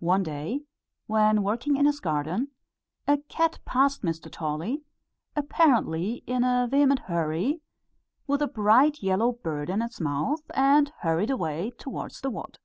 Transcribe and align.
One 0.00 0.22
day, 0.22 0.66
when 1.06 1.42
working 1.42 1.76
in 1.78 1.86
his 1.86 1.98
garden, 1.98 2.48
a 3.08 3.16
cat 3.30 3.58
passed 3.64 4.02
Mr. 4.02 4.30
Tolly, 4.30 4.82
apparently 5.34 6.16
in 6.26 6.44
a 6.44 6.68
vehement 6.70 7.00
hurry, 7.08 7.62
with 8.26 8.42
a 8.42 8.46
bright 8.46 9.02
yellow 9.02 9.32
bird 9.32 9.70
in 9.70 9.80
its 9.80 9.98
mouth, 9.98 10.42
and 10.52 10.90
hurried 10.98 11.30
away 11.30 11.70
towards 11.78 12.20
the 12.20 12.28
wood. 12.28 12.58